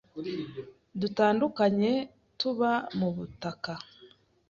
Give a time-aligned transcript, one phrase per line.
[0.99, 1.93] dutandukanye
[2.39, 3.73] tuba mu butaka,